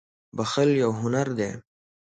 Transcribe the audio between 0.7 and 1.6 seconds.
یو هنر دی.